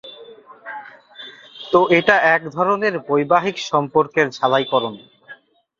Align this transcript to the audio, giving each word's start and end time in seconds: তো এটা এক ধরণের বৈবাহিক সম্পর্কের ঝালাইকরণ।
তো 1.71 1.79
এটা 1.97 2.15
এক 2.35 2.41
ধরণের 2.55 2.93
বৈবাহিক 3.07 3.57
সম্পর্কের 3.71 4.27
ঝালাইকরণ। 4.37 4.95